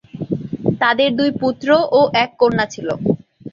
তাঁদের 0.81 1.09
দুই 1.19 1.29
পুত্র 1.41 1.67
ও 1.91 2.01
এক 2.23 2.31
কন্যা 2.41 2.65
ছিল। 2.73 2.87